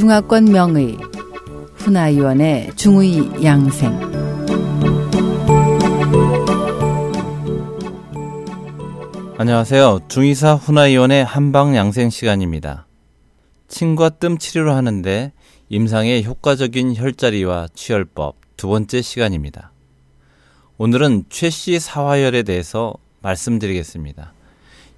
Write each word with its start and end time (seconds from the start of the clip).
중화권 0.00 0.46
명의 0.46 0.96
훈아위원의 1.74 2.74
중의 2.74 3.44
양생 3.44 3.92
안녕하세요. 9.36 10.00
중의사 10.08 10.54
훈아위원의 10.54 11.22
한방 11.22 11.76
양생 11.76 12.08
시간입니다. 12.08 12.86
침과 13.68 14.08
뜸 14.08 14.38
치료를 14.38 14.72
하는데 14.72 15.32
임상의 15.68 16.24
효과적인 16.24 16.96
혈자리와 16.96 17.68
취혈법 17.74 18.36
두 18.56 18.68
번째 18.68 19.02
시간입니다. 19.02 19.70
오늘은 20.78 21.24
최씨 21.28 21.78
사화혈에 21.78 22.44
대해서 22.44 22.94
말씀드리겠습니다. 23.20 24.32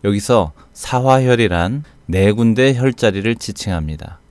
여기서 0.04 0.52
사화혈이란 0.74 1.82
네 2.06 2.30
군데 2.30 2.72
혈자리를 2.76 3.34
지칭합니다. 3.34 4.21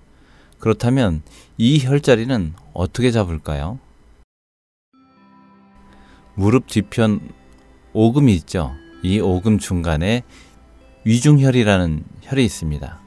그렇다면 0.62 1.24
이 1.58 1.84
혈자리는 1.84 2.54
어떻게 2.74 3.12
잡을까요? 3.12 3.80
무릎 6.36 6.68
뒤편 6.68 7.20
오금이 7.94 8.34
있죠. 8.36 8.74
이 9.04 9.20
오금 9.20 9.58
중간에 9.58 10.22
위중혈이라는 11.04 12.04
혈이 12.22 12.46
있습니다. 12.46 13.00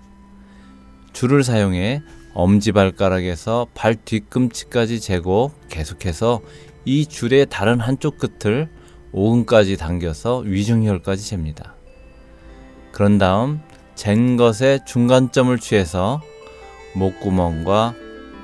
줄을 1.13 1.45
사용해 1.45 2.03
엄지발가락에서 2.35 3.69
발 3.73 3.95
뒤꿈치까지 3.95 5.01
재고 5.01 5.53
계속해서 5.69 6.41
이 6.85 7.07
줄의 7.07 7.47
다른 7.49 7.79
한쪽 7.79 8.19
끝을 8.19 8.69
오금까지 9.13 9.77
당겨서 9.77 10.39
위중혈까지 10.39 11.25
잽니다. 11.25 11.77
그런 12.91 13.19
다음 13.19 13.61
잰 13.95 14.37
것의 14.37 14.81
중간점을 14.87 15.57
취해서 15.61 16.21
목구멍과 16.95 17.95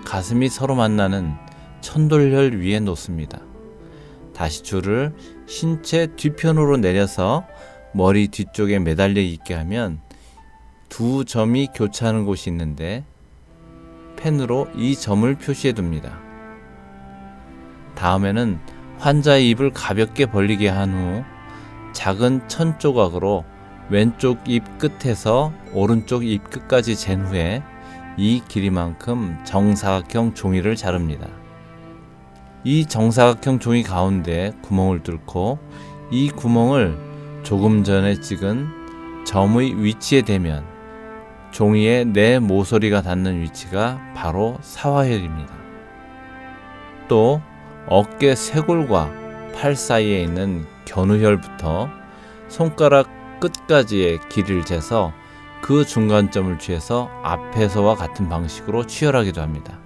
가슴이 0.04 0.48
서로 0.48 0.74
만나는 0.74 1.34
천돌혈 1.80 2.60
위에 2.60 2.80
놓습니다. 2.80 3.40
다시 4.34 4.62
줄을 4.62 5.12
신체 5.46 6.06
뒤편으로 6.16 6.76
내려서 6.78 7.44
머리 7.92 8.28
뒤쪽에 8.28 8.78
매달려 8.78 9.20
있게 9.20 9.54
하면 9.54 10.00
두 10.88 11.24
점이 11.24 11.68
교차하는 11.74 12.24
곳이 12.24 12.50
있는데 12.50 13.04
펜으로 14.16 14.68
이 14.74 14.96
점을 14.96 15.32
표시해 15.34 15.74
둡니다. 15.76 16.18
다음에는 17.94 18.58
환자의 18.98 19.48
입을 19.50 19.72
가볍게 19.72 20.26
벌리게 20.26 20.68
한 20.68 20.92
후 20.92 21.24
작은 21.92 22.48
천 22.48 22.78
조각으로 22.78 23.44
왼쪽 23.88 24.38
입 24.46 24.62
끝에서 24.78 25.52
오른쪽 25.72 26.24
입 26.24 26.48
끝까지 26.48 26.94
잰 26.96 27.26
후에 27.26 27.62
이 28.16 28.42
길이만큼 28.46 29.38
정사각형 29.44 30.34
종이를 30.34 30.76
자릅니다. 30.76 31.28
이 32.64 32.84
정사각형 32.84 33.58
종이 33.58 33.82
가운데 33.82 34.52
구멍을 34.62 35.02
뚫고 35.02 35.58
이 36.10 36.30
구멍을 36.30 36.98
조금 37.42 37.84
전에 37.84 38.20
찍은 38.20 39.24
점의 39.24 39.82
위치에 39.82 40.22
대면 40.22 40.64
종이에 41.52 42.04
내 42.04 42.38
모서리가 42.38 43.02
닿는 43.02 43.40
위치가 43.40 43.98
바로 44.14 44.58
사화혈입니다. 44.60 45.52
또 47.08 47.40
어깨 47.88 48.34
쇄골과 48.34 49.10
팔 49.54 49.74
사이에 49.74 50.22
있는 50.22 50.64
견우혈부터 50.84 51.88
손가락 52.48 53.08
끝까지의 53.40 54.20
길이를 54.28 54.64
재서 54.64 55.12
그 55.62 55.84
중간점을 55.84 56.58
취해서 56.58 57.10
앞에서와 57.22 57.94
같은 57.94 58.28
방식으로 58.28 58.86
취혈하기도 58.86 59.40
합니다. 59.40 59.78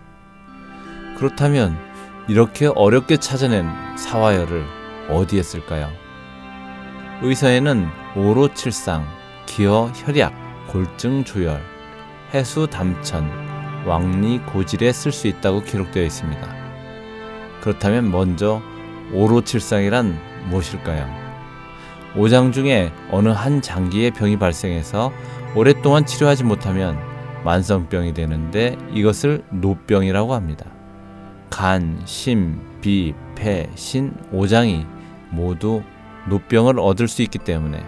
그렇다면 1.18 1.76
이렇게 2.28 2.66
어렵게 2.66 3.18
찾아낸 3.18 3.68
사화혈을 3.96 4.64
어디에 5.10 5.42
쓸까요? 5.42 5.90
의사에는 7.22 7.88
오로칠상, 8.16 9.04
기어 9.46 9.90
혈약, 9.94 10.32
골증 10.68 11.24
조혈, 11.24 11.60
해수 12.32 12.66
담천, 12.66 13.30
왕리 13.86 14.38
고질에 14.40 14.92
쓸 14.92 15.12
수 15.12 15.28
있다고 15.28 15.62
기록되어 15.62 16.04
있습니다. 16.04 16.54
그렇다면 17.60 18.10
먼저 18.10 18.62
오로칠상이란 19.12 20.18
무엇일까요? 20.48 21.23
오장 22.16 22.52
중에 22.52 22.92
어느 23.10 23.28
한 23.28 23.60
장기의 23.60 24.12
병이 24.12 24.38
발생해서 24.38 25.12
오랫동안 25.56 26.06
치료하지 26.06 26.44
못하면 26.44 26.96
만성병이 27.44 28.14
되는데 28.14 28.78
이것을 28.92 29.42
노병이라고 29.50 30.34
합니다. 30.34 30.66
간, 31.50 32.00
심, 32.04 32.60
비, 32.80 33.14
폐, 33.34 33.68
신, 33.74 34.14
오장이 34.32 34.86
모두 35.30 35.82
노병을 36.28 36.78
얻을 36.78 37.08
수 37.08 37.22
있기 37.22 37.38
때문에 37.38 37.84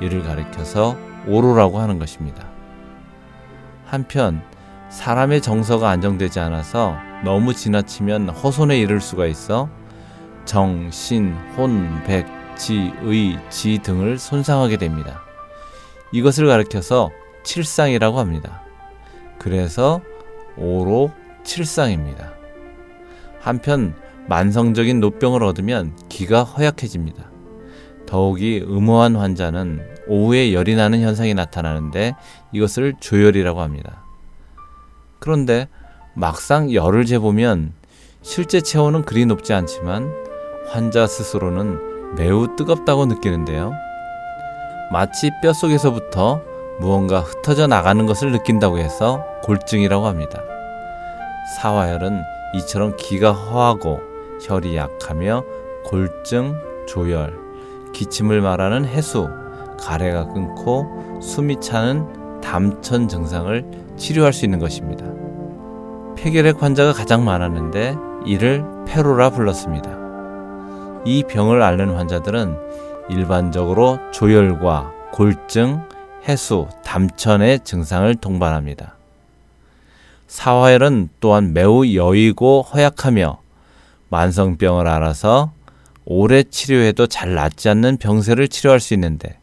이를 0.00 0.22
가리켜서 0.22 0.96
오로라고 1.26 1.78
하는 1.78 1.98
것입니다. 1.98 2.48
한편 3.86 4.42
사람의 4.90 5.40
정서가 5.40 5.88
안정되지 5.88 6.40
않아서 6.40 6.96
너무 7.24 7.54
지나치면 7.54 8.30
허손에 8.30 8.78
이를 8.78 9.00
수가 9.00 9.26
있어 9.26 9.68
정, 10.44 10.90
신, 10.90 11.34
혼, 11.56 12.02
백, 12.04 12.26
지, 12.58 12.92
의, 13.02 13.38
지 13.48 13.78
등을 13.78 14.18
손상하게 14.18 14.76
됩니다. 14.76 15.22
이것을 16.12 16.46
가리켜서 16.46 17.10
칠상이라고 17.44 18.18
합니다. 18.18 18.62
그래서 19.38 20.02
오로 20.56 21.12
칠상입니다. 21.44 22.32
한편 23.40 23.94
만성적인 24.26 25.00
노병을 25.00 25.42
얻으면 25.42 25.96
기가 26.08 26.42
허약해집니다. 26.42 27.30
더욱이 28.04 28.62
음호한 28.66 29.16
환자는 29.16 29.80
오후에 30.06 30.52
열이 30.52 30.74
나는 30.74 31.00
현상이 31.00 31.34
나타나는데 31.34 32.14
이것을 32.52 32.94
조열이라고 33.00 33.60
합니다. 33.60 34.02
그런데 35.18 35.68
막상 36.14 36.72
열을 36.72 37.06
재보면 37.06 37.72
실제 38.22 38.60
체온은 38.60 39.04
그리 39.04 39.24
높지 39.26 39.52
않지만 39.52 40.12
환자 40.68 41.06
스스로는 41.06 41.87
매우 42.16 42.56
뜨겁다고 42.56 43.06
느끼는데요. 43.06 43.72
마치 44.90 45.30
뼛속에서부터 45.42 46.40
무언가 46.80 47.20
흩어져 47.20 47.66
나가는 47.66 48.06
것을 48.06 48.32
느낀다고 48.32 48.78
해서 48.78 49.24
골증이라고 49.42 50.06
합니다. 50.06 50.40
사화혈은 51.60 52.22
이처럼 52.54 52.96
기가 52.96 53.32
허하고 53.32 54.00
혈이 54.42 54.76
약하며 54.76 55.44
골증, 55.84 56.54
조열, 56.86 57.34
기침을 57.92 58.40
말하는 58.40 58.84
해수, 58.86 59.28
가래가 59.78 60.26
끊고 60.28 61.20
숨이 61.20 61.60
차는 61.60 62.40
담천 62.40 63.08
증상을 63.08 63.64
치료할 63.96 64.32
수 64.32 64.44
있는 64.44 64.58
것입니다. 64.58 65.04
폐결핵 66.16 66.62
환자가 66.62 66.92
가장 66.92 67.24
많았는데 67.24 67.96
이를 68.24 68.64
페로라 68.86 69.30
불렀습니다. 69.30 69.97
이 71.04 71.22
병을 71.22 71.62
앓는 71.62 71.94
환자들은 71.94 72.56
일반적으로 73.10 73.98
조열과 74.12 74.92
골증, 75.12 75.80
해수, 76.28 76.68
담천의 76.84 77.60
증상을 77.64 78.14
동반합니다. 78.16 78.96
사화혈은 80.26 81.08
또한 81.20 81.54
매우 81.54 81.86
여의고 81.94 82.62
허약하며 82.62 83.40
만성병을 84.10 84.86
알아서 84.86 85.52
오래 86.04 86.42
치료해도 86.42 87.06
잘 87.06 87.34
낫지 87.34 87.68
않는 87.70 87.96
병세를 87.96 88.48
치료할 88.48 88.80
수 88.80 88.94
있는데 88.94 89.38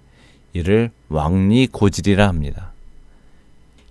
이를 0.53 0.91
왕리 1.09 1.68
고질이라 1.68 2.27
합니다. 2.27 2.71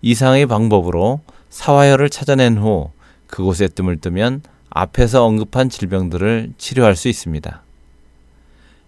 이상의 0.03 0.47
방법으로 0.47 1.21
사화혈을 1.51 2.11
찾아낸 2.11 2.59
후 2.59 2.91
그곳에 3.27 3.69
뜸을 3.69 4.01
뜨면 4.01 4.43
앞에서 4.71 5.25
언급한 5.25 5.69
질병들을 5.69 6.53
치료할 6.59 6.97
수 6.97 7.09
있습니다. 7.09 7.64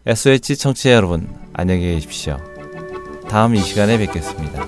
SH 0.08 0.56
청취자 0.58 0.92
여러분, 0.92 1.28
안녕히 1.52 1.80
계십시오. 1.80 2.36
다음 3.28 3.56
이 3.56 3.60
시간에 3.60 3.98
뵙겠습니다. 3.98 4.64